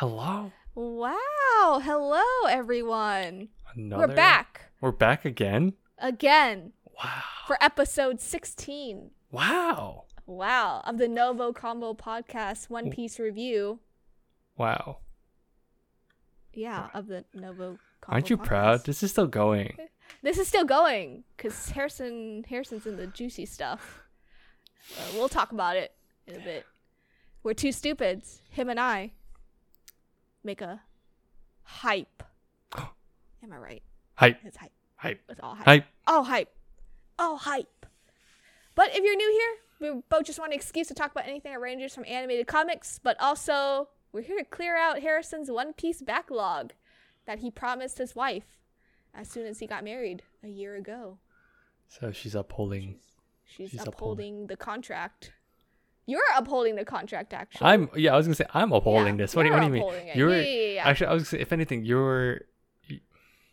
[0.00, 0.50] Hello.
[0.74, 1.82] Wow.
[1.84, 3.48] Hello, everyone.
[3.74, 4.08] Another.
[4.08, 5.74] We're back We're back again.
[5.98, 7.22] again Wow.
[7.46, 9.10] for episode 16.
[9.30, 10.04] Wow.
[10.24, 10.80] Wow.
[10.86, 13.80] Of the NgoVo Convo Podcast One Piece review.
[14.56, 15.00] Wow.
[16.54, 17.78] Yeah, of the NgoVo Convo
[18.08, 18.44] Aren't you podcast.
[18.46, 18.84] proud?
[18.86, 19.76] This is still going.
[20.22, 24.00] This is still going because Harrison Harrison's in the juicy stuff.
[24.98, 25.92] Uh, we'll talk about it
[26.26, 26.64] in a bit.
[27.42, 29.12] We're two stupids, him and I,
[30.44, 30.80] make a
[31.62, 32.22] hype.
[32.76, 33.82] Am I right?
[34.14, 34.38] Hype.
[34.44, 34.72] It's hype.
[34.96, 35.20] Hype.
[35.28, 35.64] It's all hype.
[35.66, 35.84] Hype.
[36.06, 36.52] All hype.
[37.18, 37.86] All hype.
[38.74, 39.30] But if you're new
[39.80, 42.46] here, we both just want an excuse to talk about anything that ranges from animated
[42.46, 46.72] comics, but also we're here to clear out Harrison's One Piece backlog
[47.26, 48.58] that he promised his wife
[49.14, 51.18] as soon as he got married a year ago.
[51.88, 52.96] So she's upholding.
[53.44, 54.46] She's, She's upholding, upholding.
[54.46, 55.32] the contract.
[56.10, 57.66] You're upholding the contract, actually.
[57.70, 57.88] I'm.
[57.96, 59.34] Yeah, I was gonna say I'm upholding Yeah, this.
[59.36, 59.82] What do you, what do you mean?
[59.94, 60.16] it.
[60.16, 61.06] You're Yeah, yeah, actually.
[61.06, 62.42] I was gonna say, if anything, you're.
[62.88, 63.00] you-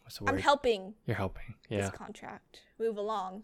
[0.03, 0.33] What's the word?
[0.35, 1.55] I'm helping You're helping.
[1.69, 1.89] this Yeah.
[1.91, 3.43] contract move along.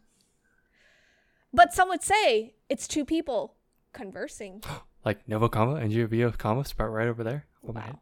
[1.53, 3.55] But some would say it's two people
[3.93, 4.61] conversing.
[5.05, 7.45] Like Nova combo and GVO combo sprout right over there.
[7.67, 7.99] Oh my Wow.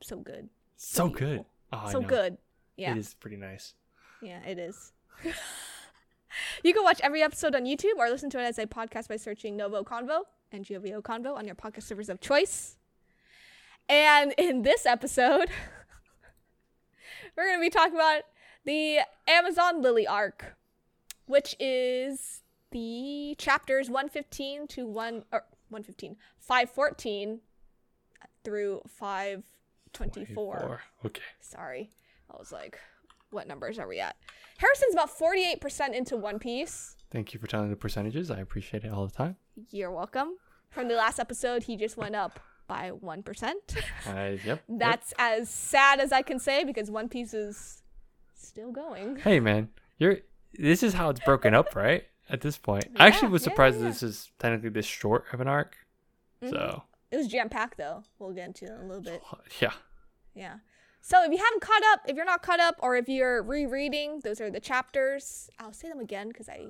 [0.00, 0.48] So good.
[0.78, 1.26] So Beautiful.
[1.28, 1.44] good.
[1.74, 2.38] Oh, so good.
[2.78, 2.92] Yeah.
[2.92, 3.74] It is pretty nice.
[4.22, 4.92] Yeah, it is.
[6.64, 9.16] you can watch every episode on YouTube or listen to it as a podcast by
[9.16, 10.20] searching NgoVo Convo
[10.52, 12.76] and GOVO Convo on your podcast servers of choice.
[13.88, 15.48] And in this episode,
[17.36, 18.22] we're going to be talking about
[18.64, 20.56] the Amazon Lily arc,
[21.26, 27.40] which is the chapters 115 to 1 or 115, 514
[28.44, 30.58] through 524.
[30.58, 30.80] 24.
[31.06, 31.22] Okay.
[31.40, 31.90] Sorry.
[32.30, 32.78] I was like,
[33.30, 34.16] what numbers are we at?
[34.58, 36.96] Harrison's about 48% into One Piece.
[37.10, 38.30] Thank you for telling the percentages.
[38.30, 39.36] I appreciate it all the time.
[39.70, 40.36] You're welcome.
[40.70, 43.52] From the last episode, he just went up by 1%.
[44.06, 44.44] I yep.
[44.44, 44.62] yep.
[44.68, 47.82] That's as sad as I can say because One Piece is
[48.34, 49.16] still going.
[49.16, 50.18] Hey man, you're.
[50.54, 52.04] This is how it's broken up, right?
[52.28, 53.84] At this point, I actually was surprised yeah.
[53.84, 55.76] that this is technically this short of an arc.
[56.42, 56.50] Mhm.
[56.50, 58.04] So It was jam packed though.
[58.18, 59.20] We'll get into it in a little bit.
[59.60, 59.72] yeah,
[60.34, 60.54] Yeah.
[61.02, 64.20] So if you haven't caught up, if you're not caught up, or if you're rereading,
[64.22, 65.50] those are the chapters.
[65.58, 66.66] I'll say them again because I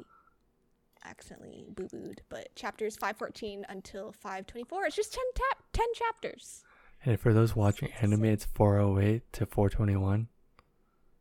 [1.05, 2.23] accidentally boo booed.
[2.29, 4.87] But chapters 514 until 524.
[4.87, 6.65] It's just 10, tap 10 chapters.
[7.05, 10.29] and for those watching anime, it's 408 to 421,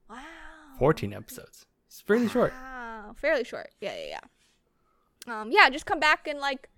[0.09, 0.18] Wow.
[0.78, 1.66] 14 episodes.
[1.88, 2.52] It's pretty short.
[2.53, 3.14] Wow.
[3.16, 3.72] Fairly short.
[3.81, 4.20] Yeah, yeah,
[5.28, 5.41] yeah.
[5.41, 6.70] Um, yeah, just come back in like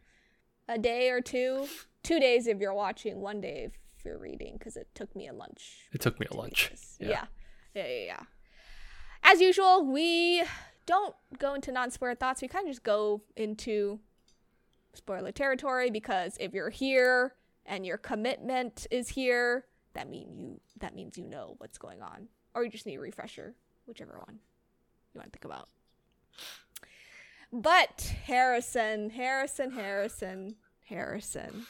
[0.70, 1.68] a day or two.
[2.04, 3.74] Two days if you're watching, one day if
[4.06, 5.88] you're reading because it took me a lunch.
[5.92, 6.72] It took me a lunch.
[7.00, 7.08] Yeah.
[7.08, 7.10] Yeah.
[7.10, 7.26] yeah.
[7.74, 8.20] Yeah, yeah,
[9.24, 10.44] As usual, we
[10.86, 12.42] don't go into non-spoiler thoughts.
[12.42, 14.00] We kind of just go into
[14.94, 17.34] spoiler territory because if you're here
[17.66, 22.28] and your commitment is here, that mean you that means you know what's going on,
[22.54, 24.40] or you just need a refresher, whichever one
[25.14, 25.70] you want to think about.
[27.54, 30.56] But Harrison, Harrison, Harrison,
[30.88, 31.66] Harrison.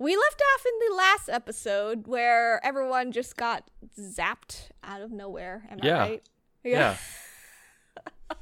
[0.00, 5.64] We left off in the last episode where everyone just got zapped out of nowhere.
[5.70, 5.96] Am Yeah.
[5.96, 6.22] I right?
[6.64, 6.96] Yeah.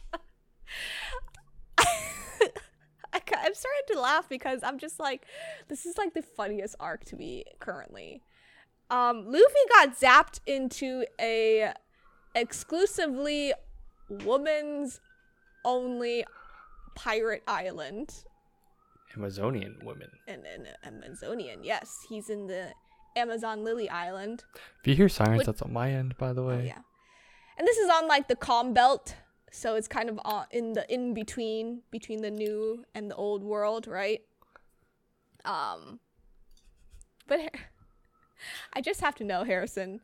[1.79, 5.27] I, I'm starting to laugh because I'm just like,
[5.69, 8.23] this is like the funniest arc to me currently.
[8.91, 9.45] Um, Luffy
[9.75, 11.73] got zapped into a
[12.35, 13.53] exclusively
[14.09, 15.01] woman's
[15.65, 16.25] only
[16.95, 18.25] pirate island
[19.17, 20.11] Amazonian women.
[20.27, 21.65] in, in Amazonian.
[21.65, 22.73] Yes, he's in the
[23.17, 24.45] Amazon Lily Island.
[24.81, 26.61] If you hear sirens, Would- that's on my end, by the way.
[26.63, 26.79] Oh yeah,
[27.59, 29.15] and this is on like the calm belt,
[29.51, 33.43] so it's kind of on, in the in between between the new and the old
[33.43, 34.21] world, right?
[35.45, 36.01] Um,
[37.27, 37.41] but
[38.73, 40.01] I just have to know, Harrison,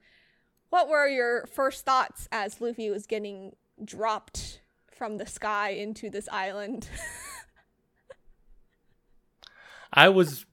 [0.71, 3.53] what were your first thoughts as Luffy was getting
[3.85, 4.61] dropped
[4.93, 6.89] from the sky into this island?
[9.95, 10.45] I was.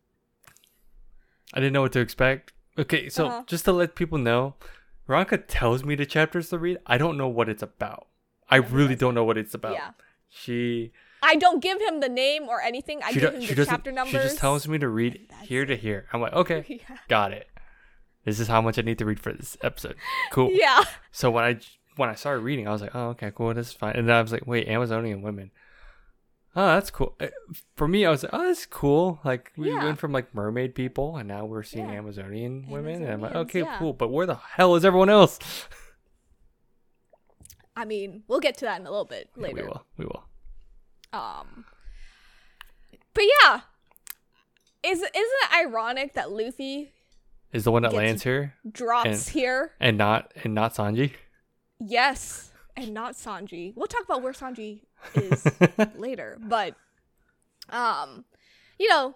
[1.53, 2.53] I didn't know what to expect.
[2.77, 3.43] Okay, so Uh-huh.
[3.47, 4.55] just to let people know,
[5.07, 6.77] Veronica tells me the chapters to read.
[6.85, 8.07] I don't know what it's about.
[8.49, 9.73] I really don't know what it's about.
[9.73, 9.91] yeah,
[10.29, 10.91] She
[11.23, 13.01] I don't give him the name or anything.
[13.03, 14.11] I she, give him she the chapter numbers.
[14.21, 16.07] She just tells me to read That's here to here.
[16.13, 16.97] I'm like, okay, yeah.
[17.09, 17.47] got it.
[18.23, 19.95] This is how much I need to read for this episode.
[20.31, 20.51] Cool.
[20.53, 20.83] yeah.
[21.11, 21.59] So when I
[21.97, 23.95] when I started reading, I was like, oh, okay, cool, this is fine.
[23.95, 25.51] And then I was like, wait, Amazonian women.
[26.53, 27.15] Oh, that's cool.
[27.19, 27.27] Uh,
[27.75, 29.19] For me, I was like, oh, that's cool.
[29.23, 29.83] Like we Yeah.
[29.85, 31.95] went from like mermaid people, and now we're seeing Yeah.
[31.99, 33.03] Amazonian women.
[33.03, 33.77] And I'm like, okay, yeah.
[33.79, 33.93] cool.
[33.93, 35.39] But where the hell is everyone else?
[37.75, 39.55] I mean, we'll get to that in a little bit later.
[39.55, 39.85] we will.
[39.97, 40.23] We will.
[41.13, 41.65] Um,
[43.13, 43.61] but yeah,
[44.83, 46.91] is isn't it ironic that Luffy
[47.53, 49.71] is the one that lands here drops And- here.
[49.79, 51.13] and not and not Sanji.
[51.79, 53.73] Yes, and not Sanji.
[53.75, 54.81] We'll talk about where Sanji
[55.15, 55.45] is
[55.97, 56.75] later, but
[57.69, 58.25] um,
[58.79, 59.15] you know,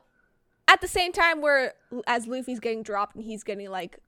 [0.68, 1.74] at the same time, where
[2.07, 4.00] as Luffy's getting dropped and he's getting like,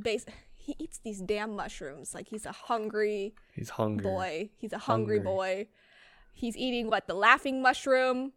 [0.00, 0.24] base,
[0.56, 4.02] he eats these damn mushrooms like he's a hungry He's hungry.
[4.04, 4.50] boy.
[4.56, 5.32] He's a hungry, Hungry.
[5.32, 5.66] boy.
[6.32, 8.32] He's eating what the laughing mushroom.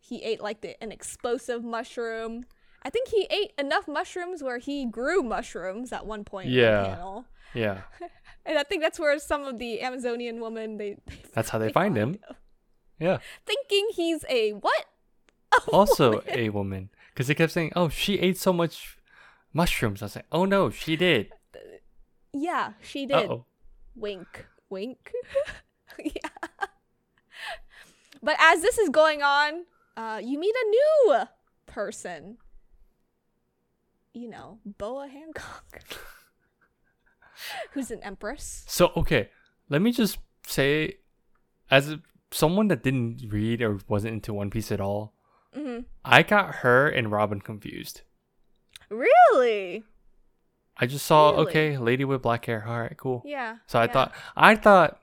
[0.00, 2.44] He ate like the an explosive mushroom.
[2.82, 6.82] I think he ate enough mushrooms where he grew mushrooms at one point in Yeah.
[6.82, 7.24] the panel.
[7.54, 7.80] Yeah,
[8.46, 11.70] And I think that's where some of the Amazonian women they, they that's how they
[11.72, 12.18] find him.
[12.98, 13.18] Yeah.
[13.46, 14.84] thinking he's a what?
[15.52, 16.24] A Also woman.
[16.28, 18.98] a woman, because they kept saying, "Oh, she ate so much
[19.52, 21.30] mushrooms." I was like, "Oh no, she did."
[22.32, 23.30] yeah, she did.
[23.30, 23.46] Oh,
[23.96, 25.12] Wink, wink.
[25.98, 26.30] yeah.
[28.22, 29.64] But as this is going on,
[29.96, 31.24] uh, you meet a new
[31.66, 32.38] person.
[34.12, 35.80] You know, Boa Hancock,
[37.72, 38.64] who's an empress.
[38.68, 39.30] so okay.
[39.70, 40.98] Let me just say,
[41.70, 42.00] as a,
[42.30, 45.14] someone that didn't read or wasn't into One Piece at all,
[45.54, 48.02] hmm I got her and Robin confused.
[48.90, 49.84] Really?
[50.76, 51.42] I just saw Really?
[51.46, 52.64] okay, lady with black hair.
[52.66, 53.22] All right, cool.
[53.24, 53.56] Yeah.
[53.66, 53.92] So I yeah.
[53.92, 55.00] thought I thought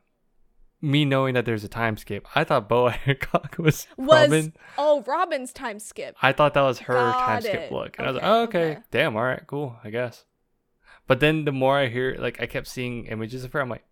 [0.81, 4.54] me knowing that there's a time skip, I thought Boa Hancock was, was Robin.
[4.78, 6.16] oh Robin's time skip.
[6.22, 7.98] I thought that was her Got time skip look.
[7.98, 8.72] And I was like, oh, okay.
[8.72, 8.81] okay.
[8.92, 10.25] Damn, all right, cool, I guess.
[11.07, 13.83] But then the more I hear like I kept seeing images of her, I'm like,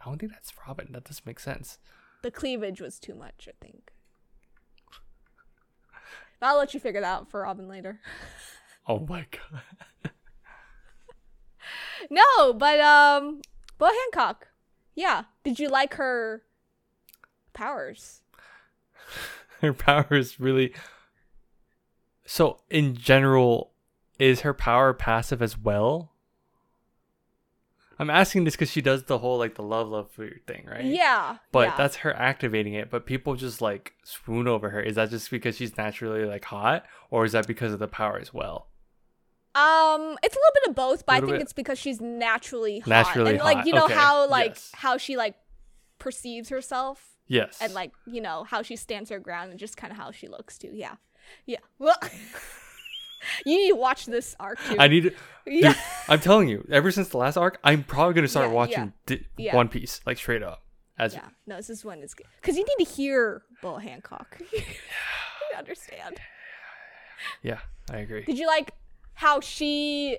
[0.00, 0.88] I don't think that's Robin.
[0.92, 1.78] That doesn't make sense.
[2.22, 3.92] The cleavage was too much, I think.
[6.40, 8.00] I'll let you figure that out for Robin later.
[8.86, 10.12] Oh my god.
[12.10, 13.40] No, but um,
[13.76, 14.48] Boa Hancock.
[14.94, 15.24] Yeah.
[15.44, 16.42] Did you like her
[17.52, 18.22] powers?
[19.60, 20.72] her powers really
[22.24, 23.72] So in general,
[24.18, 26.12] is her power passive as well?
[27.98, 30.84] I'm asking this because she does the whole like the love love food thing, right?
[30.84, 31.38] Yeah.
[31.52, 31.76] But yeah.
[31.76, 34.80] that's her activating it, but people just like swoon over her.
[34.80, 38.18] Is that just because she's naturally like hot, or is that because of the power
[38.18, 38.68] as well?
[39.54, 42.80] um, it's a little bit of both, but I think bit- it's because she's naturally
[42.80, 42.88] hot.
[42.88, 44.70] Naturally and like hot, you know okay, how like yes.
[44.74, 45.34] how she like
[45.98, 47.58] perceives herself Yes.
[47.60, 50.28] and like you know how she stands her ground and just kind of how she
[50.28, 50.70] looks too.
[50.72, 50.94] Yeah.
[51.44, 51.58] Yeah.
[51.78, 51.96] Well,
[53.44, 54.76] you need to watch this arc too.
[54.78, 55.12] I need to.
[55.46, 55.72] yeah.
[55.72, 58.92] Dude, I'm telling you, ever since the last arc, I'm probably gonna start Yeah, watching
[59.06, 59.56] Di- yeah.
[59.56, 60.62] One Piece, like straight up.
[60.98, 64.38] As Yeah, no, this is one is good because you need to hear Boa Hancock.
[64.52, 64.62] you
[65.56, 66.18] understand?
[67.42, 67.58] yeah,
[67.90, 68.24] I agree.
[68.24, 68.72] Did you like
[69.14, 70.18] how she?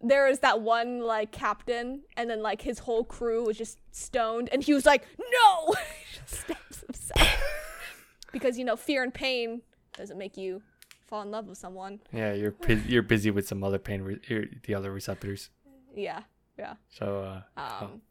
[0.00, 4.48] There was that one like captain, and then like his whole crew was just stoned,
[4.52, 5.72] and he was like, "No!"
[6.12, 7.42] he just stabs himself
[8.32, 9.62] because you know fear and pain
[9.96, 10.62] doesn't make you
[11.08, 12.00] fall in love with someone.
[12.12, 12.54] Yeah, you're
[12.86, 15.50] you're busy with some other pain, re- er, the other receptors.
[15.96, 16.22] Yeah,
[16.58, 16.74] yeah.
[16.88, 18.02] So uh, Um,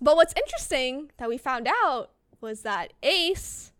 [0.00, 2.10] But what's interesting that we found out
[2.40, 3.72] was that Ace,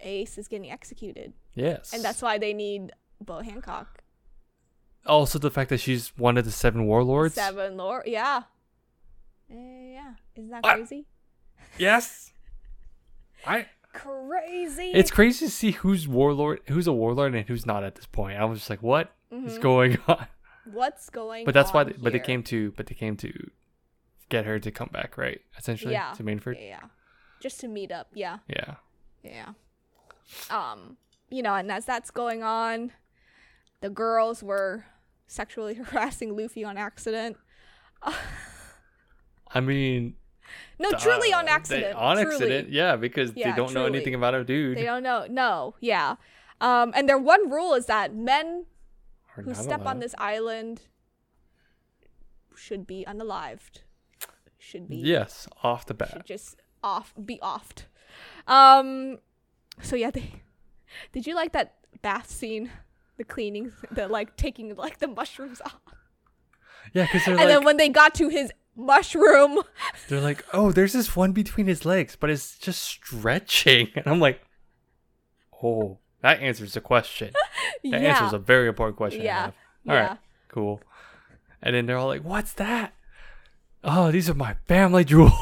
[0.00, 4.02] Ace is getting executed, yes, and that's why they need Boa Hancock.
[5.06, 7.34] also the fact that she's one of the seven warlords.
[7.34, 8.42] Seven Lord, yeah,
[9.50, 10.14] Eh, yeah.
[10.36, 11.06] Isn't that crazy?
[11.78, 12.32] Yes.
[13.46, 13.66] I.
[13.92, 14.92] Crazy.
[14.92, 18.38] It's crazy to see who's warlord, who's a warlord, and who's not at this point.
[18.38, 19.62] I was just like, what is Mhm.
[19.62, 20.26] going on?
[20.64, 21.40] what's going.
[21.40, 21.44] On?
[21.46, 21.84] But that's why.
[21.84, 22.72] They, but they came to.
[22.72, 23.32] But they came to
[24.28, 25.40] get her to come back, right?
[25.58, 26.12] Essentially, Yeah.
[26.12, 26.54] to Marineford.
[26.56, 26.80] Yeah, yeah.
[27.40, 28.08] Just to meet up.
[28.14, 28.38] Yeah.
[28.48, 28.76] Yeah.
[29.22, 29.50] Yeah.
[30.50, 30.96] Um,
[31.28, 32.92] you know, and as that's going on,
[33.80, 34.86] the girls were
[35.26, 37.36] sexually harassing Luffy on accident.
[39.54, 40.14] I mean,
[40.78, 41.96] No, truly on they- accident.
[41.96, 42.32] on truly.
[42.34, 44.76] accident, yeah, because Yeah, they don't know anything about a dude.
[44.76, 45.26] They don't know.
[45.28, 46.16] No, yeah.
[46.60, 48.66] Um, and their one rule is that men
[49.36, 50.82] Or who step on this island
[52.56, 53.82] should be unalived.
[54.58, 56.26] Should be Yes, off the should bat.
[56.26, 57.84] just off be offed.
[58.46, 59.18] Um
[59.80, 60.42] so yeah, they
[61.12, 62.70] did you like that bath scene?
[63.16, 65.80] The cleaning, the like taking like the mushrooms off.
[66.92, 69.60] Yeah, because they're and then when they got to his mushroom,
[70.08, 74.20] they're like, oh, there's this one between his legs, but it's just stretching, and I'm
[74.20, 74.40] like,
[75.62, 77.32] oh, that answers the question.
[77.84, 78.08] That yeah.
[78.14, 79.22] answers a very important question.
[79.22, 79.50] Yeah.
[79.88, 80.16] All right, yeah.
[80.48, 80.80] cool.
[81.60, 82.94] And then they're all like, what's that?
[83.82, 85.32] Oh, these are my family jewels.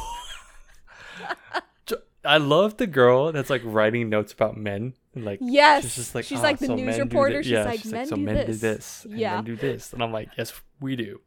[2.24, 4.94] I love the girl that's like writing notes about men.
[5.14, 5.82] Like, Yes.
[5.84, 7.38] she's just like, she's "Ah, like the so news reporter.
[7.38, 8.46] thi-" She's yeah, like, she's men, so do, men this.
[8.46, 9.04] do this.
[9.04, 9.34] And Yeah.
[9.36, 9.92] men do this.
[9.92, 11.20] And I'm like, yes, we do.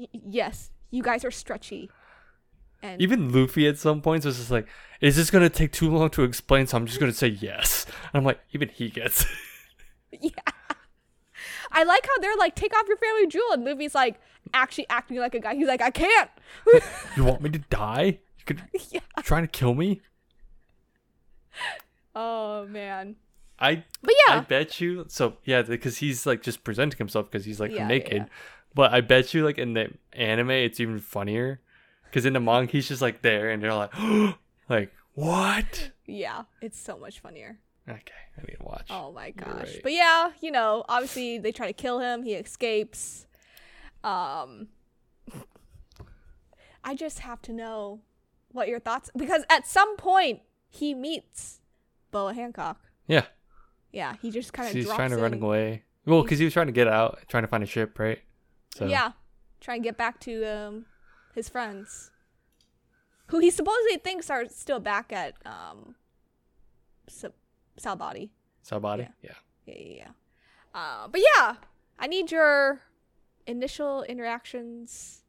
[0.00, 1.90] Y- yes, you guys are stretchy.
[2.82, 4.66] And Even Luffy at some points was just like,
[5.02, 6.66] is this going to take too long to explain?
[6.66, 7.84] So I'm just going to say yes.
[7.86, 9.28] And I'm like, even he gets it.
[10.22, 10.30] yeah.
[11.72, 14.18] I like how they're like, take off your family jewel, and Luffy's like
[14.54, 15.54] actually acting like a guy.
[15.54, 16.30] He's like, I can't.
[17.16, 18.18] You want me to die?
[18.38, 19.00] You could yeah.
[19.22, 20.00] trying to kill me?
[22.14, 23.16] Oh man.
[23.58, 25.04] I But yeah, I bet you.
[25.08, 28.12] So yeah, because he's like just presenting himself because he's like yeah, naked.
[28.12, 28.26] yeah.
[28.74, 31.60] But I bet you like in the anime it's even funnier
[32.04, 33.92] because in the manga he's just like there and they're like,
[34.68, 35.90] like what?
[36.06, 36.42] Yeah.
[36.62, 37.58] It's so much funnier.
[37.88, 38.00] Okay,
[38.38, 38.86] I need to watch.
[38.90, 39.48] Oh my gosh.
[39.74, 39.80] right.
[39.82, 42.22] But yeah, you know, obviously they try to kill him.
[42.22, 43.26] He escapes.
[44.04, 44.68] Um
[46.84, 48.00] I just have to know
[48.52, 51.60] what your thoughts because at some point he meets
[52.10, 52.80] Boa Hancock.
[53.06, 53.24] Yeah,
[53.92, 55.42] Yeah, he just kind of he's trying to run in.
[55.42, 55.82] away.
[56.06, 58.20] Well, because he was trying to get out, trying to find a ship, right?
[58.74, 59.12] So Yeah,
[59.60, 60.86] try and get back to um
[61.34, 62.10] his friends,
[63.28, 65.94] who he supposedly thinks are still back at um
[67.08, 67.28] Sa-
[67.78, 68.30] Sabaody.
[68.64, 69.08] Sabaody.
[69.22, 69.32] Yeah.
[69.66, 70.10] Yeah, yeah, yeah.
[70.74, 71.56] Uh, but yeah,
[71.98, 72.80] I need your
[73.46, 75.22] initial interactions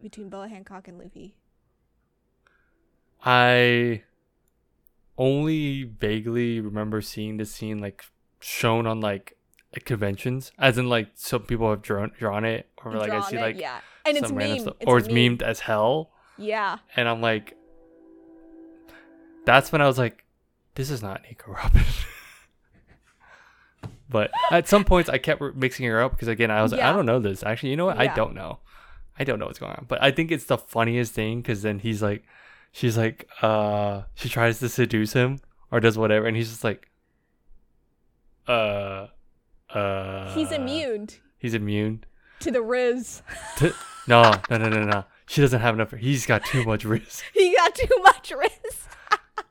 [0.00, 1.34] between Boa Hancock and Luffy.
[3.24, 4.02] I
[5.16, 8.04] only vaguely remember seeing this scene like
[8.40, 9.36] shown on like
[9.80, 13.36] conventions, as in like some people have drawn drawn it, or like I Drawn see
[13.36, 15.16] it, like yeah, and it's some random memed, stuff, it's or it's meme.
[15.38, 17.56] memed as hell, Yeah, and I'm like,
[19.44, 20.24] that's when I was like,
[20.74, 21.82] this is not Nico Robin.
[24.08, 26.92] but at some points, I kept mixing her up because again, I was like, I
[26.92, 27.42] don't know this.
[27.42, 27.98] Actually, you know what?
[27.98, 28.58] I don't know.
[29.18, 29.86] I don't know what's going on.
[29.88, 32.24] But I think it's the funniest thing because then he's like,
[32.72, 35.40] she's like, uh, she tries to seduce him
[35.70, 36.90] or does whatever, and he's just like,
[38.46, 39.06] uh,
[39.74, 42.04] uh, he's immune He's immune.
[42.40, 43.22] to the Riz.
[43.58, 43.74] To,
[44.08, 45.04] no, no, no, no, no.
[45.26, 45.92] She doesn't have enough.
[45.92, 48.88] He's got too much risk he got too much Riz.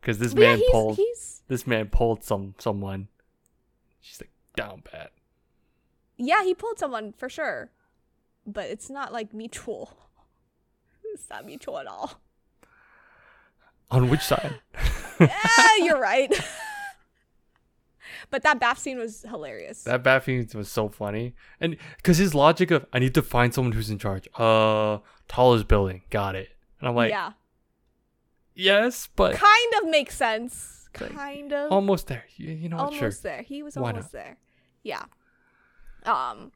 [0.00, 0.96] because this But yeah, man he's, pulled.
[0.96, 3.08] he's This man pulled some someone.
[4.00, 5.08] She's like down bad.
[6.16, 7.70] yeah, he pulled someone for sure,
[8.46, 9.96] but it's not like mutual.
[11.14, 12.20] It's not mutual at all.
[13.90, 14.60] On which side?
[15.18, 16.30] ah, you're right.
[18.30, 19.82] But that bath scene was hilarious.
[19.84, 23.52] That bath scene was so funny, and because his logic of I need to find
[23.54, 24.28] someone who's in charge.
[24.36, 26.50] Uh, tallest building, got it.
[26.80, 27.32] And I'm like, yeah,
[28.54, 30.88] yes, but kind of makes sense.
[31.00, 31.70] Like, Kind of.
[31.70, 32.24] almost there.
[32.36, 33.10] You, you know, almost sure.
[33.22, 33.42] there.
[33.42, 34.38] He was Why almost there.
[34.82, 35.04] Yeah.
[36.04, 36.52] Um,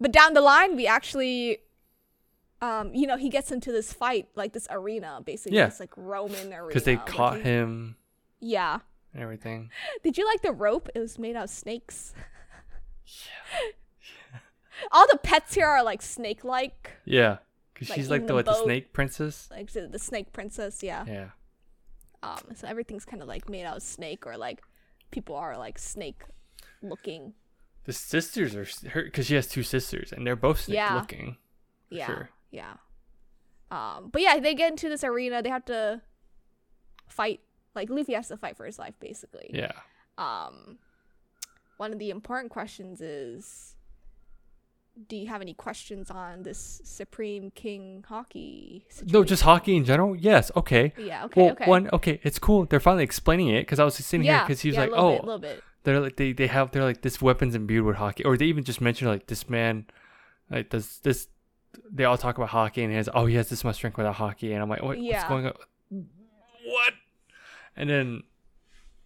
[0.00, 1.58] but down the line, we actually,
[2.62, 5.66] um, you know, he gets into this fight, like this arena, basically, Yeah.
[5.66, 6.68] this like Roman arena.
[6.68, 7.96] Because they caught he- him
[8.40, 8.78] Yeah.
[9.14, 9.70] And everything.
[10.02, 10.88] Did you like the rope?
[10.94, 12.14] It was made out of snakes.
[13.06, 14.38] Yeah.
[14.92, 17.38] All the pets here are like snake-like, Yeah,
[17.74, 19.48] because Like, she's like the the what, the snake princess.
[19.50, 20.82] like the, the snake princess.
[20.82, 21.04] Yeah.
[21.06, 21.28] Yeah.
[22.22, 24.60] Um, so everything's kind of like made out of snake, or like
[25.10, 27.32] people are like snake-looking.
[27.84, 30.94] The sisters are her because she has two sisters and they're both snake Yeah.
[30.94, 31.36] looking.
[31.90, 32.06] Yeah.
[32.06, 32.30] Sure.
[32.50, 32.74] Yeah.
[33.70, 35.42] Um, but yeah, they get into this arena.
[35.42, 36.02] They have to
[37.08, 37.40] fight.
[37.78, 39.50] Like Luffy has to fight for his life, basically.
[39.54, 39.72] Yeah.
[40.18, 40.78] Um,
[41.76, 43.76] one of the important questions is,
[45.08, 48.82] do you have any questions on this Supreme King Haki?
[48.90, 49.12] Situation?
[49.12, 50.16] No, just Haki in general.
[50.16, 50.50] Yes.
[50.56, 50.92] Okay.
[50.98, 51.26] Yeah.
[51.26, 51.40] Okay.
[51.40, 51.66] well, okay.
[51.66, 51.88] one.
[51.92, 52.66] Okay, it's cool.
[52.66, 54.90] They're finally explaining it because I was just sitting here because he was yeah, like,
[54.90, 55.62] a little "Oh, bit, a little bit.
[55.84, 58.64] they're like they they have they're like this weapons imbued with Haki," or they even
[58.64, 59.86] just mentioned like this man,
[60.50, 61.28] like does this.
[61.92, 64.16] They all talk about Haki and he has oh he has this much strength without
[64.16, 65.18] Haki and I'm like what, Yeah.
[65.18, 66.06] what's going on?
[67.78, 68.22] And then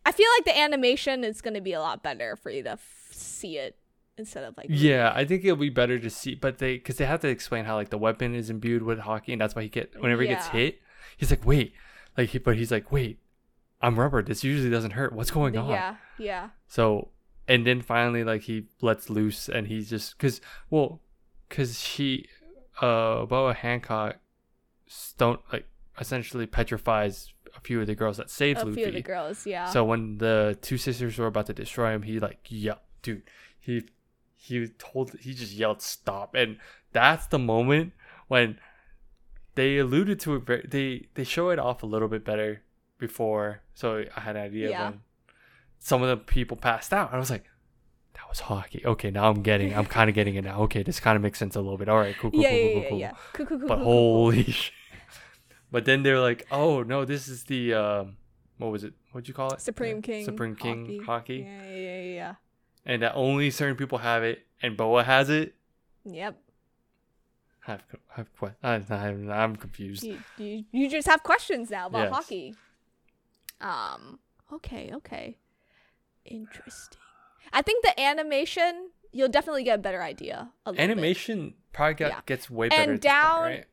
[0.05, 2.71] I feel like the animation is going to be a lot better for you to
[2.71, 3.77] f- see it
[4.17, 4.67] instead of like.
[4.69, 7.67] Yeah, I think it'll be better to see, but they because they have to explain
[7.67, 10.29] how like the weapon is imbued with Haki, and that's why he get whenever he
[10.29, 10.81] gets hit,
[11.17, 11.75] he's like, wait,
[12.17, 13.19] like he, but he's like, wait,
[13.83, 14.23] I'm rubber.
[14.23, 15.13] This usually doesn't hurt.
[15.13, 15.69] What's going on?
[15.69, 15.97] Yeah.
[16.19, 16.49] Yeah.
[16.67, 17.11] So,
[17.47, 21.03] and then finally, like he lets loose, and he's just because well,
[21.49, 22.27] because she,
[22.81, 24.17] uh, Boa Hancock,
[25.19, 25.67] don't like
[26.01, 28.67] essentially petrifies a few of the girls that saved Luffy.
[28.67, 28.81] A Luffy.
[28.81, 29.47] few of the girls.
[29.47, 29.67] Yeah.
[29.67, 33.23] So when the two sisters were about to destroy him, he like yeah, dude,
[33.61, 33.85] he
[34.37, 36.59] he told he just yelled stop, and
[36.93, 37.93] that's the moment
[38.29, 38.59] when
[39.55, 40.43] they alluded to it.
[40.47, 42.63] Very, they they show it off a little bit better
[42.99, 44.85] before, so I had an idea Yeah.
[44.91, 45.01] when
[45.79, 47.13] some of the people passed out.
[47.13, 47.45] I was like.
[48.15, 48.85] That was Haki.
[48.85, 49.75] Okay, now I'm getting.
[49.75, 50.61] I'm kind of getting it now.
[50.65, 51.89] Okay, this kind of makes sense a little bit.
[51.89, 52.99] All right, cool, cool, yeah, cool, yeah, cool, yeah, cool.
[52.99, 53.13] yeah.
[53.33, 54.31] Cool, cool, cool, But cool, cool, cool.
[54.33, 54.73] holy shit!
[55.73, 58.17] But then they're like, "Oh no, this is the um,
[58.59, 58.93] what was it?
[59.11, 59.61] What'd you call it?
[59.61, 60.25] Supreme The King.
[60.25, 62.35] Supreme King Haki, Yeah, yeah, yeah, yeah.
[62.87, 65.55] and that only certain people have it, and Boa has it.
[66.05, 66.37] Yep.
[67.67, 68.55] I have, I have what?
[68.63, 68.85] I'm,
[69.31, 70.03] I'm confused.
[70.05, 72.27] You, you, you just have questions now about Yes.
[72.29, 72.55] Haki.
[73.61, 74.19] Um.
[74.53, 74.91] Okay.
[74.93, 75.39] Okay.
[76.25, 76.99] Interesting.
[77.53, 80.51] I think the animation you'll definitely get a better idea.
[80.67, 80.91] A little bit.
[80.91, 82.21] Animation probably got, Yeah.
[82.27, 82.83] gets way better.
[82.83, 83.65] And at this point, down- right?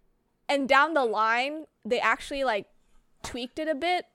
[0.50, 2.66] And down the line they actually like
[3.24, 4.06] tweaked it a bit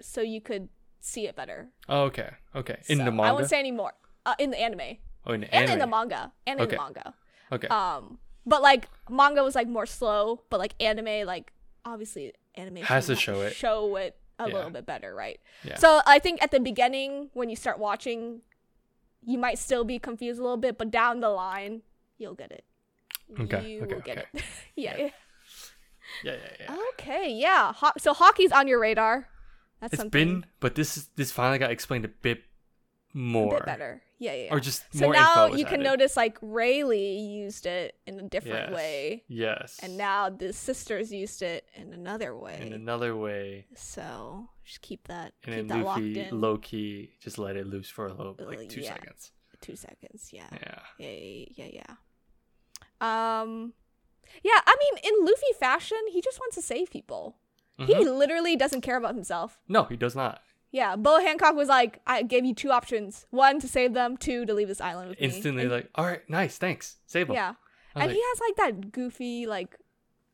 [0.00, 0.68] so you could
[1.00, 1.68] see it better.
[1.88, 2.30] Oh, okay.
[2.54, 2.78] Okay.
[2.88, 3.28] In So, the manga.
[3.28, 3.92] I won't say anymore.
[4.26, 4.96] Uh, in the anime
[5.26, 6.76] oh, in the and in the manga and in Okay.
[6.76, 7.14] the manga.
[7.52, 7.68] okay.
[7.68, 11.52] Um, but like manga was like more slow, but like anime, like
[11.84, 13.54] obviously animation Has to show it.
[13.54, 14.54] show it a Yeah.
[14.54, 15.38] little bit better, right?
[15.62, 15.76] Yeah.
[15.78, 18.40] So I think at the beginning when you start watching,
[19.22, 21.82] you might still be confused a little bit, but down the line
[22.18, 22.64] you'll get it.
[23.40, 24.26] Okay, You okay, will get it.
[24.76, 24.96] yeah.
[24.96, 25.08] Yeah.
[26.22, 26.76] Yeah, yeah, yeah.
[26.94, 27.32] Okay.
[27.32, 27.72] Yeah.
[27.72, 29.28] Ho- so Haki's on your radar.
[29.80, 32.38] That's It's something been, but this is this finally got explained a bit
[33.14, 34.02] a more, bit better.
[34.18, 34.32] Yeah.
[34.34, 34.54] Yeah.
[34.54, 35.84] or just so more now you can added.
[35.84, 38.72] notice like Rayleigh used it in a different Yes.
[38.74, 39.24] way.
[39.28, 39.80] Yes.
[39.82, 42.58] and now the sisters used it in another way.
[42.62, 46.40] in another way, so just keep that and keep then that locked Luffy in.
[46.40, 48.94] low key just let it loose for a little, like two yeah.
[48.94, 49.32] seconds.
[49.60, 50.30] Two seconds.
[50.32, 50.44] Yeah.
[50.52, 50.78] Yeah.
[50.98, 51.08] Yeah.
[51.08, 51.66] Yeah.
[51.72, 51.94] Yeah.
[53.02, 53.40] yeah.
[53.42, 53.72] Um.
[54.42, 54.60] Yeah.
[54.66, 57.36] I mean, in Luffy fashion, he just wants to save people.
[57.78, 58.16] He Mhm.
[58.16, 59.58] literally doesn't care about himself.
[59.68, 60.40] No, he does not.
[60.70, 60.94] Yeah.
[60.96, 64.54] Boa Hancock was like, "I gave you two options: one to save them, two to
[64.54, 67.34] leave this island with me." Instantly, And- like, all right, nice, thanks, save him.
[67.34, 67.54] yeah.
[67.94, 69.76] And like- he has like that goofy like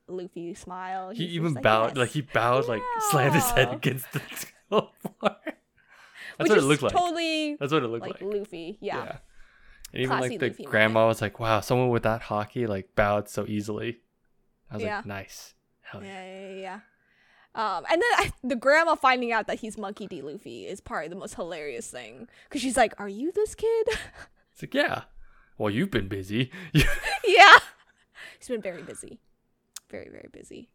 [0.07, 1.11] Luffy smile.
[1.11, 4.21] he even just bowed, "Yes." like he bowed, like slammed his head against the
[4.69, 4.91] floor.
[5.23, 6.93] That's Which what it looked like.
[6.93, 8.35] Totally That's what it looked like, like.
[8.35, 8.79] Luffy.
[8.81, 9.19] Yeah.
[9.93, 13.29] And even Classy like the grandma was like, "Wow, someone with that Haki like bowed
[13.29, 13.99] so easily."
[14.71, 14.97] I was Yeah.
[14.99, 16.81] like, "Nice, hell yeah." Yeah, yeah, yeah.
[17.53, 20.23] Um, and then I, the grandma finding out that he's Monkey D.
[20.23, 23.89] Luffy is probably the most hilarious thing because she's like, "Are you this kid?"
[24.53, 25.03] It's like, yeah.
[25.59, 26.51] Well, you've been busy.
[26.73, 27.59] yeah,
[28.39, 29.19] he's been very busy,
[29.91, 30.69] very very busy.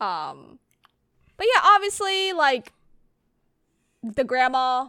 [0.00, 0.58] Um,
[1.36, 2.72] but yeah, obviously, like
[4.02, 4.88] the grandma,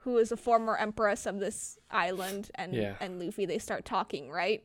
[0.00, 2.94] who is a former empress of this island, and Yeah.
[3.00, 4.64] and Luffy, they start talking, right?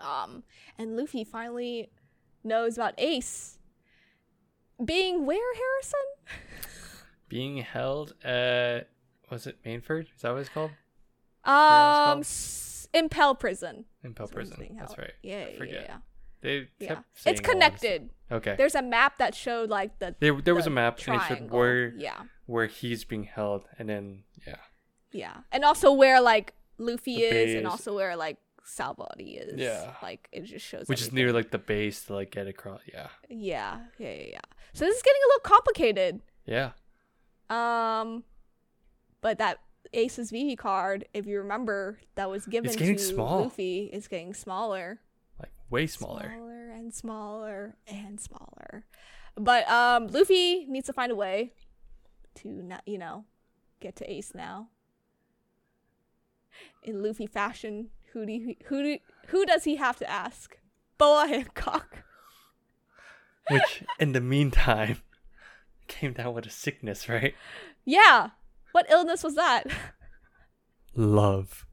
[0.00, 0.44] Um,
[0.78, 1.90] and Luffy finally
[2.42, 3.58] knows about Ace
[4.84, 6.00] being where Harrison.
[7.28, 8.88] Being held at
[9.30, 10.06] was it Marineford?
[10.16, 10.72] Is that what it's called?
[11.44, 12.20] Um, called?
[12.20, 13.84] s- Impel Prison.
[14.02, 14.76] Impel is where he's Prison.
[14.76, 15.12] That's right.
[15.22, 15.96] Yeah, yeah, yeah.
[16.40, 17.00] They yeah.
[17.26, 18.10] It's connected.
[18.32, 18.54] Okay.
[18.56, 21.50] There's a map that showed like the There, there was a map and it showed
[21.50, 24.56] where Yeah, where he's being held, and then yeah,
[25.12, 29.58] yeah, and also where like Luffy The is, and also where like Sabaody is.
[29.58, 29.94] Yeah.
[30.02, 30.86] like it just shows.
[30.86, 32.80] which is near like the base to like get across.
[32.90, 34.40] Yeah, Yeah, yeah, yeah, yeah.
[34.72, 36.20] So this is getting a little complicated.
[36.46, 36.70] yeah.
[37.50, 38.22] Um,
[39.20, 39.58] but that
[39.92, 43.42] Ace's Vivi card, if you remember, that was given getting to small.
[43.42, 45.00] Luffy, is getting smaller.
[45.70, 46.32] Way smaller.
[46.34, 48.84] smaller and smaller and smaller.
[49.36, 51.52] But um, Luffy needs to find a way
[52.36, 53.24] to not, you know,
[53.80, 54.68] get to Ace now.
[56.82, 60.58] In Luffy fashion, who do you, who do, who does he have to ask?
[60.98, 62.04] Boa Hancock.
[63.50, 64.98] Which in the meantime
[65.86, 67.34] came down with a sickness, right?
[67.84, 68.30] Yeah.
[68.72, 69.64] What illness was that?
[70.94, 71.66] Love.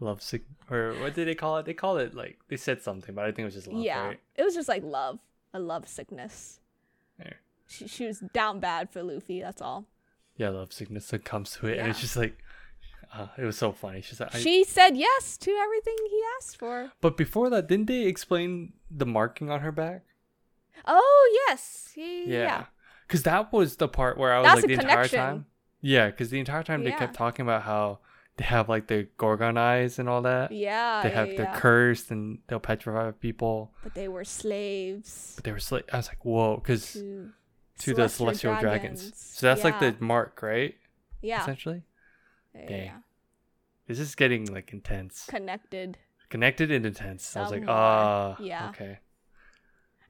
[0.00, 1.66] Love sick or what did they call it?
[1.66, 4.06] They called it like they said something, but I think it was just love, yeah,
[4.06, 4.20] right?
[4.34, 5.20] it was just like love,
[5.52, 6.60] a love sickness.
[7.18, 7.32] Yeah.
[7.68, 9.40] She, she was down bad for Luffy.
[9.40, 9.86] That's all.
[10.36, 12.36] Yeah, love sickness that comes to it, and it's just like,
[13.14, 14.00] uh, it was so funny.
[14.00, 16.90] She's like, She said yes to everything he asked for.
[17.00, 20.02] but before that, didn't they explain the marking on her back?
[20.86, 22.24] Oh yes, yeah, yeah.
[22.26, 22.64] Yeah, yeah.
[23.06, 25.46] because that was the part where I was That's like the entire time.
[25.80, 28.00] Yeah, because the entire time they kept talking about how
[28.36, 30.50] they have like the Gorgon eyes and all that.
[30.52, 31.36] Yeah, they have yeah.
[31.36, 33.72] they're cursed and they'll petrify people.
[33.82, 37.30] but they were slaves But they were sli- I was like, whoa, because to,
[37.78, 39.12] to the celestial dragons.
[39.16, 40.74] So that's like the mark, right?
[41.22, 41.82] yeah, Essentially,
[42.54, 42.84] yeah, yeah, Dang.
[42.86, 42.96] yeah.
[43.86, 45.98] this is getting like intense, connected.
[46.28, 47.36] connected and intense.
[47.36, 47.76] I was like, Somewhere.
[47.76, 48.68] ah, Yeah.
[48.70, 48.98] okay.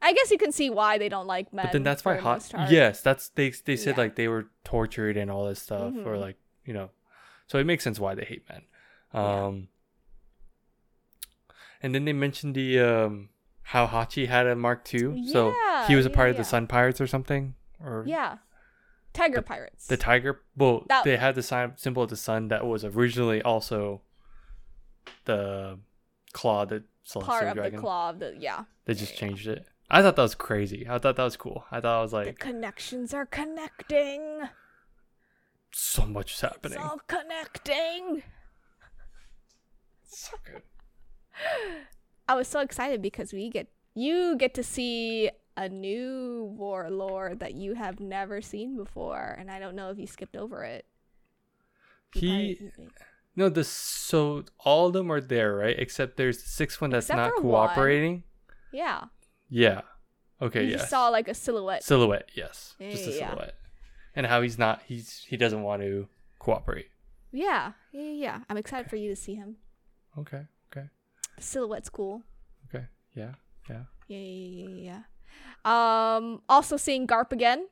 [0.01, 1.65] I guess you can see why they don't like men.
[1.65, 2.51] But then that's why hot.
[2.69, 3.49] Yes, that's they.
[3.51, 4.03] They said Yeah.
[4.03, 6.19] like they were tortured and all this stuff, or Mhm.
[6.21, 6.89] like you know,
[7.47, 8.61] so it makes sense why they hate men.
[9.13, 9.45] Yeah.
[9.45, 9.67] Um,
[11.81, 13.29] and then they mentioned the um
[13.63, 15.53] how Hachi had a Mark II, so
[15.87, 16.43] he was a part yeah, of the.
[16.43, 18.37] Sun Pirates or something, or Yeah,
[19.13, 19.87] tiger The- pirates.
[19.87, 20.41] the tiger.
[20.55, 24.01] Well, That- they had the sign symbol of the sun that was originally also
[25.25, 25.79] the
[26.33, 27.75] claw, that celestial part of dragon.
[27.77, 28.65] the claw of the yeah.
[28.85, 29.19] They just Yeah.
[29.19, 29.67] changed it.
[29.89, 30.87] I thought that was crazy.
[30.87, 31.65] I thought that was cool.
[31.71, 34.41] I thought it was like The connections are connecting.
[35.77, 36.77] So much is It's happening.
[36.77, 38.23] all connecting.
[40.07, 40.61] So good.
[42.29, 47.53] I was so excited because we get you get to see a new warlord that
[47.55, 50.85] you have never seen before, and I don't know if you skipped over it.
[52.13, 52.73] He it.
[53.35, 55.77] no the so all of them are there, right?
[55.77, 57.67] Except there's the sixth one that's Except not for one.
[57.67, 58.23] cooperating.
[58.71, 59.05] Yeah.
[59.49, 59.81] Yeah.
[60.41, 60.63] Okay.
[60.63, 60.77] you Yeah.
[60.77, 61.83] just saw like a silhouette.
[61.83, 62.29] silhouette.
[62.33, 62.75] Yes.
[62.79, 63.29] Yeah, Just a yeah.
[63.29, 63.55] silhouette.
[64.15, 64.81] And how he's not.
[64.87, 66.07] He's he doesn't want to
[66.39, 66.87] cooperate.
[67.31, 67.73] yeah.
[67.91, 68.11] Yeah.
[68.11, 68.39] Yeah.
[68.49, 69.57] I'm excited for you to see him.
[70.17, 70.43] Okay.
[70.71, 70.87] Okay.
[71.37, 72.23] The silhouette's cool.
[72.69, 72.85] Okay.
[73.13, 73.33] Yeah.
[73.69, 73.83] Yeah.
[74.07, 74.17] Yeah.
[74.17, 74.67] Yeah.
[74.67, 75.01] Yeah.
[75.65, 76.15] yeah.
[76.17, 76.41] Um.
[76.47, 77.67] Also seeing Garp again.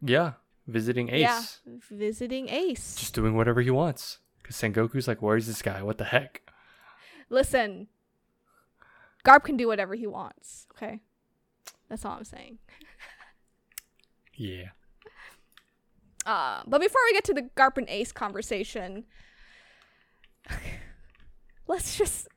[0.00, 0.32] Yeah.
[0.66, 1.20] Visiting Ace.
[1.20, 1.42] Yeah.
[1.90, 2.96] Visiting Ace.
[2.96, 4.18] Just doing whatever he wants.
[4.42, 5.82] Because Sengoku's like, where's this guy?
[5.82, 6.40] What the heck?
[7.28, 7.88] Listen.
[9.24, 10.66] Garp can do whatever he wants.
[10.74, 11.00] Okay.
[11.88, 12.58] That's all I'm saying.
[14.36, 14.70] Yeah.
[16.26, 19.04] Uh, but before we get to the Garp and Ace conversation,
[21.66, 22.28] let's just.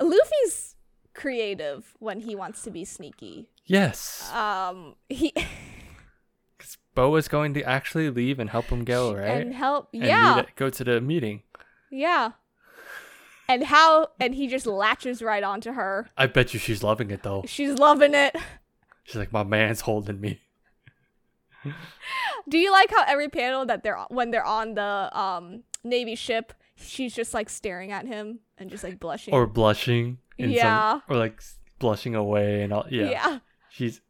[0.00, 0.74] Luffy's
[1.14, 3.48] creative when he wants to be sneaky.
[3.64, 4.30] Yes.
[4.32, 5.32] Um, he
[6.58, 9.40] Because Boa's going to actually leave and help him go, right?
[9.42, 9.88] and help.
[9.92, 11.42] And yeah, meet go to the meeting.
[11.90, 12.32] yeah.
[13.48, 14.08] And how?
[14.18, 16.08] And he just latches right onto her.
[16.16, 17.44] I bet you she's loving it though.
[17.46, 18.34] She's loving it.
[19.04, 20.40] She's like, my man's holding me.
[22.48, 26.52] Do you like how every panel that they're when they're on the um navy ship,
[26.76, 29.32] she's just like staring at him and just like blushing.
[29.34, 30.18] Or blushing.
[30.38, 31.00] in some- Yeah.
[31.08, 31.42] or like
[31.78, 32.86] blushing away and all.
[32.90, 33.10] Yeah.
[33.10, 33.38] yeah.
[33.70, 34.00] She's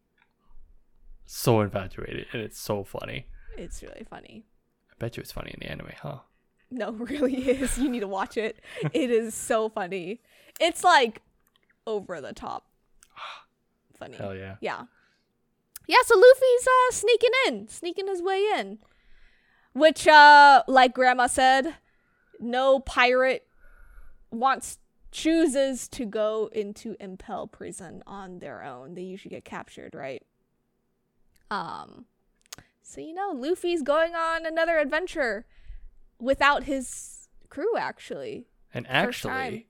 [1.26, 3.26] so infatuated and it's so funny.
[3.56, 4.46] It's really funny.
[4.90, 6.18] I bet you it's funny in the anime, huh?
[6.70, 7.78] No, it really is.
[7.78, 8.60] You need to watch it.
[8.92, 10.20] it is so funny.
[10.60, 11.22] It's like
[11.86, 12.66] over the top
[13.98, 14.16] funny.
[14.16, 14.56] Hell yeah.
[14.60, 14.82] Yeah.
[15.86, 18.78] Yeah, so Luffy's uh sneaking in, sneaking his way in.
[19.72, 21.76] Which uh like grandma said,
[22.40, 23.46] no pirate
[24.30, 24.78] wants
[25.12, 28.94] chooses to go into Impel prison on their own.
[28.94, 30.22] They usually get captured, right?
[31.50, 32.06] Um
[32.82, 35.46] so you know, Luffy's going on another adventure
[36.20, 38.46] without his crew actually.
[38.74, 39.68] And actually,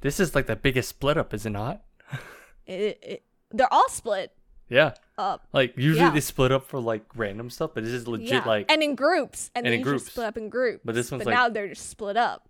[0.00, 1.82] this is like the biggest split up, is it not?
[2.66, 4.32] It, it, they're all split
[4.70, 4.94] Yeah.
[5.18, 5.46] Up.
[5.52, 6.10] Like usually Yeah.
[6.10, 8.44] they split up for like random stuff, but this is legit Yeah.
[8.44, 10.06] like and in groups, and, and they in groups.
[10.06, 10.80] split up in groups.
[10.84, 12.48] But this one's but like- now they're just split up,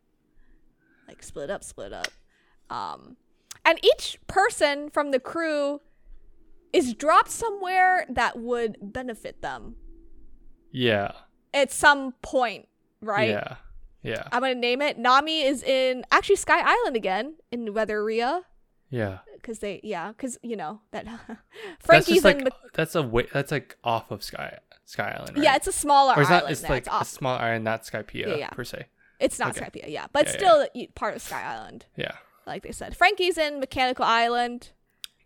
[1.09, 2.09] like split up, split up.
[2.70, 3.16] Um,
[3.64, 5.81] and each person from the crew
[6.72, 9.77] is dropped somewhere that would benefit them
[10.72, 11.12] yeah.
[11.53, 12.68] at some point,
[13.00, 13.29] right?
[13.31, 13.57] Yeah.
[14.03, 14.29] Yeah.
[14.33, 14.98] I'm gonna name it.
[14.98, 18.42] Nami is in actually Sky Island again in Weatheria
[18.90, 19.18] Yeah.
[19.35, 21.40] because they yeah because you know that That's
[21.81, 22.44] Franky's like in.
[22.44, 25.44] Mc- that's a way that's like off of Sky Sky Island, right?
[25.44, 26.44] Yeah, it's a smaller or it's island.
[26.44, 26.68] not it's now.
[26.68, 27.09] like it's, a off.
[27.09, 28.49] small island, not Skypea Yeah, yeah.
[28.51, 28.87] per se.
[29.18, 29.66] it's not okay.
[29.81, 31.87] Skypea, yeah, but Yeah, yeah, still e- part of Sky Island.
[31.97, 32.12] Yeah.
[32.47, 32.94] like they said.
[32.97, 34.70] Franky's in Mechanical Island.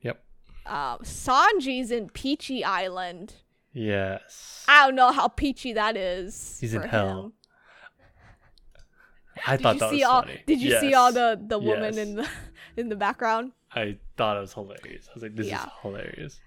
[0.02, 0.22] Yep.
[0.66, 3.34] Um, Sanji's in Peachy Island.
[3.72, 4.64] Yes.
[4.68, 6.58] I don't know how peachy that is.
[6.60, 7.24] He's in hell.
[7.26, 7.32] him.
[9.46, 10.22] I Did thought you that see was all?
[10.22, 10.42] funny.
[10.46, 11.96] Did you see all the the woman Yes.
[11.96, 12.28] in the
[12.78, 13.52] in the background?
[13.74, 15.08] I thought it was hilarious.
[15.08, 15.64] I was like, this Yeah.
[15.66, 16.40] is hilarious.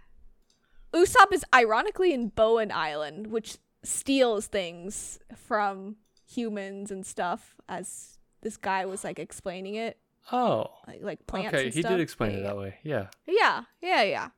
[0.93, 7.55] Usopp is ironically in Boin Island, which steals things from humans and stuff.
[7.69, 9.97] As this guy was like explaining it,
[10.31, 10.65] Oh.
[10.87, 11.53] like like plants.
[11.53, 12.77] Okay, he did explain Yeah, it that way.
[12.83, 13.07] Yeah.
[13.27, 14.29] Yeah, yeah, yeah.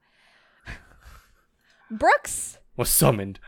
[1.91, 3.39] Brooks Was summoned.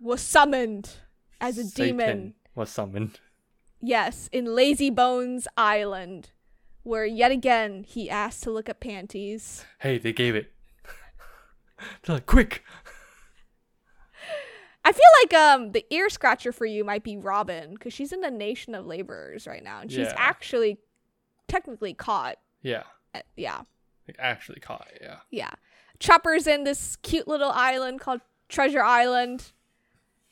[0.00, 0.90] was summoned
[1.40, 2.34] as a demon.
[2.54, 3.20] Was summoned.
[3.80, 6.30] Yes, in Lazy Bones Island,
[6.86, 9.64] where yet again he asked to look at panties.
[9.80, 10.52] Hey, they gave it.
[12.04, 12.62] They're like, quick.
[14.84, 18.20] I feel like um the ear scratcher for you might be Robin because she's in
[18.20, 20.14] the Nation of Laborers right now, and she's Yeah.
[20.16, 20.78] actually
[21.48, 22.36] technically caught.
[22.62, 22.84] Yeah.
[23.14, 23.62] Uh, yeah,
[24.06, 25.16] Like actually caught yeah.
[25.30, 25.50] yeah.
[25.98, 29.52] Chopper's in this cute little island called Treasure Island.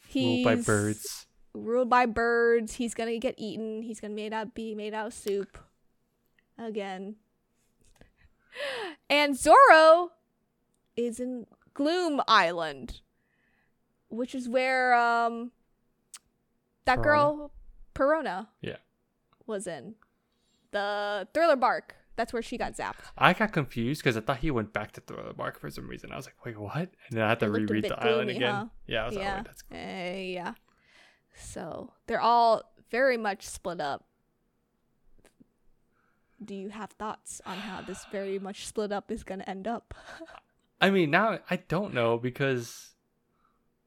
[0.06, 1.26] He's Ruled by birds.
[1.54, 2.74] Ruled by birds.
[2.74, 3.82] He's gonna get eaten.
[3.82, 5.58] He's gonna made out be made out of soup.
[6.58, 7.16] Again.
[9.10, 10.10] And Zoro
[10.96, 13.00] is in Gloom Island,
[14.08, 15.50] which is where um
[16.84, 17.02] that Perona?
[17.02, 17.50] girl
[17.94, 18.76] Perona Yeah.
[19.46, 19.94] was in.
[20.70, 21.96] The Thriller Bark.
[22.16, 23.00] That's where she got zapped.
[23.18, 26.12] I got confused because I thought he went back to Thriller Bark for some reason.
[26.12, 26.76] I was like, wait, what?
[26.78, 28.54] And then I had to It looked a reread bit the island gloomy, again.
[28.54, 28.64] huh?
[28.86, 29.32] Yeah, I was like, yeah.
[29.32, 30.54] oh, wait, that's Eh, yeah.
[31.36, 32.62] So they're all
[32.92, 34.06] very much split up.
[36.44, 39.94] Do you have thoughts on how this very much split up is gonna end up?
[40.80, 42.90] I mean, now I don't know because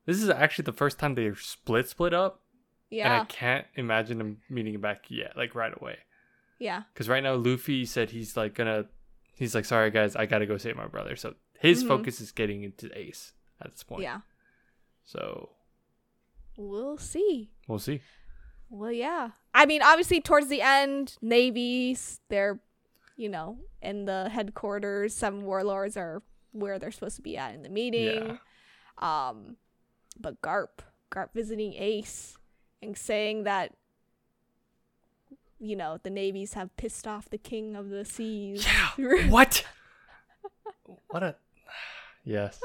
[0.06, 2.42] this is actually the first time they're split split up,
[2.90, 3.06] Yeah.
[3.14, 5.98] and I can't imagine them meeting back yet, like right away.
[6.60, 8.86] yeah, Because right now Luffy said he's like gonna,
[9.36, 11.16] he's like, sorry guys, I gotta go save my brother.
[11.16, 11.88] So his Mhm.
[11.90, 14.02] focus is getting into Ace at this point.
[14.04, 14.22] yeah.
[15.04, 15.52] So
[16.56, 17.52] We'll see.
[17.68, 18.02] we'll see.
[18.70, 19.30] Well, yeah.
[19.54, 22.60] I mean, obviously, towards the end, navies, they're,
[23.16, 25.14] you know, in the headquarters.
[25.14, 28.40] Some warlords are where they're supposed to be at in the meeting.
[28.98, 29.58] Um,
[30.20, 30.80] but Garp,
[31.12, 32.38] Garp visiting Ace
[32.82, 33.74] and saying that,
[35.60, 38.66] you know, the navies have pissed off the king of the seas.
[38.98, 39.28] Yeah.
[39.30, 39.66] what?
[41.10, 41.36] What a.
[42.24, 42.60] Yes.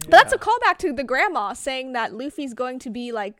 [0.00, 3.36] But that's a callback to the grandma saying that Luffy's going to be like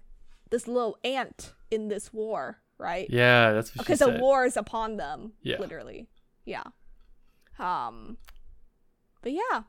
[0.54, 3.06] this little ant in this war, right?
[3.10, 5.58] Yeah, that's because the war is upon them Yeah.
[5.58, 6.06] literally
[6.46, 6.62] yeah
[7.58, 8.18] um
[9.22, 9.62] but yeah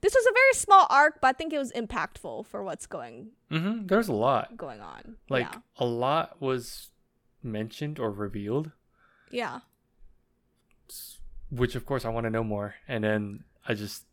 [0.00, 3.30] this was a very small arc but i think it was impactful for what's going
[3.52, 3.86] Mm-hmm.
[3.86, 4.56] There's a lot.
[4.56, 6.90] going on Like yeah a lot was
[7.42, 8.72] mentioned or revealed,
[9.30, 9.60] yeah
[11.50, 12.74] which of course I want to know more.
[12.88, 14.04] And then I just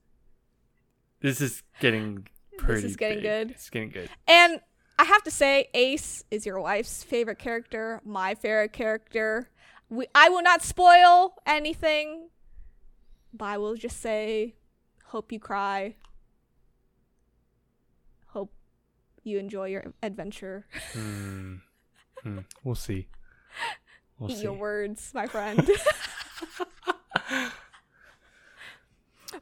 [1.22, 2.28] this is getting
[2.60, 2.82] pretty.
[2.84, 3.24] This is getting big.
[3.24, 3.52] good.
[3.52, 4.10] It's getting good.
[4.28, 4.60] and
[5.04, 9.50] i have to say ace is your wife's favorite character my favorite character
[9.90, 12.30] we, i will not spoil anything
[13.34, 14.56] but i will just say
[15.08, 15.96] hope you cry
[18.28, 18.54] hope
[19.24, 21.56] you enjoy your adventure Hmm.
[22.22, 22.40] Hmm.
[22.64, 23.08] We'll see.
[24.18, 24.44] We'll Eat see.
[24.44, 25.60] your words, my friend.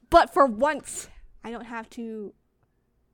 [0.09, 1.07] but for once,
[1.43, 2.33] I don't have to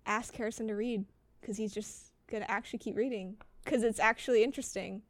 [0.05, 1.03] ask Harrison to read
[1.41, 5.01] because he's just gonna actually keep reading because it's actually interesting.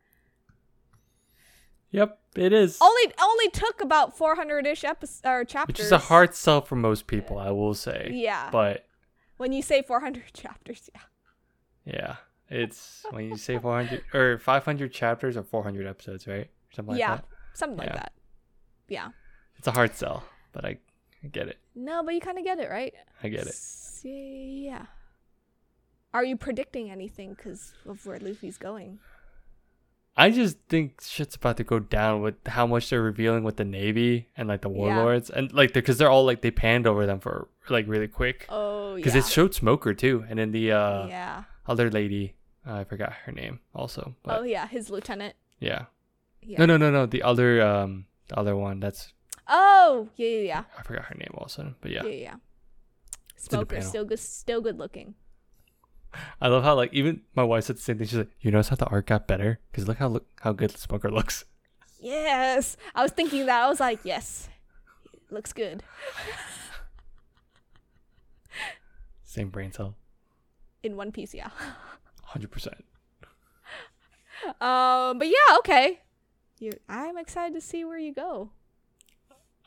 [1.91, 2.77] Yep, it is.
[2.81, 5.75] Only only took about 400ish episodes or chapters.
[5.77, 8.09] Which is a hard sell for most people, I will say.
[8.13, 8.49] Yeah.
[8.51, 8.85] But
[9.37, 11.01] when you say 400 chapters, yeah.
[11.85, 12.15] yeah,
[12.49, 16.49] it's when you say 400 or 500 chapters or 400 episodes, right?
[16.75, 17.09] Something like that.
[17.09, 17.25] yeah, that.
[17.53, 17.93] something like Yeah.
[17.95, 18.11] that.
[18.89, 19.07] Yeah.
[19.57, 20.77] It's a hard sell, but I,
[21.23, 21.57] I get it.
[21.73, 22.93] No, but you kind of get it, right?
[23.23, 23.47] I get it.
[23.47, 24.85] S- Yeah.
[26.17, 28.97] Are you predicting anything because of where Luffy's going?
[30.15, 33.63] I just think shit's about to go down with how much they're revealing with the
[33.63, 34.75] navy and like the Yeah.
[34.77, 38.47] warlords and like because they're all like they panned over them for like really quick
[38.49, 38.95] Oh, yeah.
[38.95, 41.43] because it showed Smoker too, and then the uh yeah.
[41.67, 42.33] other lady
[42.65, 44.65] uh, I forgot her name also, but oh, yeah.
[44.67, 45.35] His lieutenant.
[45.59, 45.85] yeah.
[46.41, 46.57] Yeah.
[46.57, 49.13] no no no no the other um the other one that's
[49.47, 50.63] Oh, yeah, yeah, yeah.
[50.79, 52.03] I forgot her name also, but yeah.
[52.05, 52.23] Yeah, yeah.
[52.29, 52.35] yeah.
[53.37, 55.13] Smoker still good, still good looking.
[56.41, 58.07] I love how like even my wife said the same thing.
[58.07, 59.59] She's like, "You notice how the art got better?
[59.71, 61.45] Because look how look how good the Smoker looks."
[61.99, 63.63] Yes, I was thinking that.
[63.63, 64.49] I was like, yes,
[65.31, 65.81] looks good.
[69.23, 69.95] Same brain cell,
[70.83, 71.49] In One Piece, yeah.
[72.23, 72.85] hundred percent.
[74.61, 76.01] Um, but yeah, okay.
[76.59, 78.51] You, I'm excited to see where you go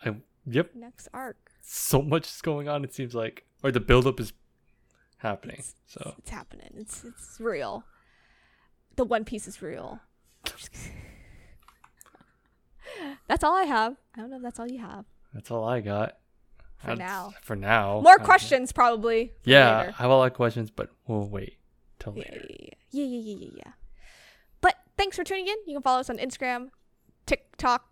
[0.05, 0.75] I yep.
[0.75, 1.51] next arc.
[1.61, 2.85] So much is going on.
[2.85, 4.33] It seems like, or the buildup is
[5.23, 5.57] happening.
[5.59, 6.71] It's- So It's happening.
[6.77, 7.85] It's it's real.
[8.97, 10.01] The One Piece is real.
[13.29, 13.97] That's all I have.
[14.17, 15.05] I don't know if that's all you have.
[15.33, 16.19] that's all I got
[16.79, 17.33] For That's- now.
[17.43, 19.33] For now, More questions, probably.
[19.45, 19.95] Yeah, later.
[19.99, 21.57] I have a lot of questions, but we'll wait
[21.99, 22.47] till Yeah, later.
[22.91, 23.73] yeah, yeah, yeah, yeah, yeah.
[24.61, 25.55] But thanks for tuning in.
[25.67, 26.71] You can follow us on Instagram,
[27.27, 27.89] TikTok,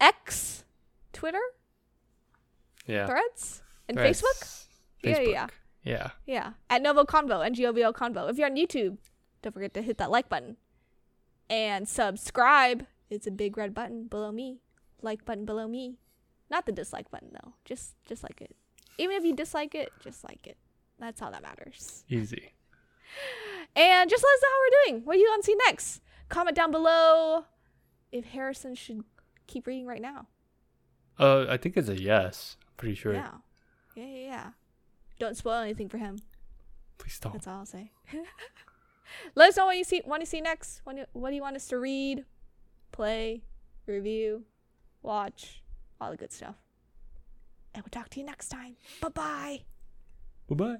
[0.00, 0.64] X,
[1.12, 1.42] Twitter,
[2.86, 4.66] Yeah, Threads, and Threads, Facebook.
[5.04, 5.46] Yeah, yeah, yeah.
[5.88, 6.10] Yeah.
[6.26, 8.28] Yeah, at NgoVo Convo, N-G-O-V-O Convo.
[8.28, 8.98] If you're on YouTube,
[9.40, 10.56] don't forget to hit that like button.
[11.48, 12.86] And subscribe.
[13.08, 14.60] It's a big red button below me.
[15.00, 15.96] Like button below me.
[16.50, 17.54] Not the dislike button though.
[17.64, 18.54] Just just like it.
[18.98, 20.58] Even if you dislike it, just like it.
[20.98, 22.04] That's all that matters.
[22.08, 22.52] Easy.
[23.76, 25.04] And just let us know how we're doing.
[25.06, 26.02] What do you want to see next?
[26.28, 27.44] Comment down below
[28.12, 29.04] if Harrison should
[29.46, 30.26] keep reading right now.
[31.18, 32.56] Uh, I think it's a yes.
[32.66, 33.14] I'm pretty sure.
[33.14, 33.30] Yeah.
[33.94, 34.46] Yeah, yeah, yeah.
[35.18, 36.18] Don't spoil anything for him.
[36.98, 37.32] Please don't.
[37.32, 37.92] That's all I'll say.
[39.34, 40.80] Let us know what you see want to see next.
[40.84, 42.24] What do, what do you want us to read,
[42.92, 43.42] play,
[43.86, 44.44] review,
[45.02, 45.62] watch,
[46.00, 46.56] all the good stuff.
[47.74, 48.76] And we'll talk to you next time.
[49.00, 49.60] Bye bye.
[50.48, 50.76] Bye bye.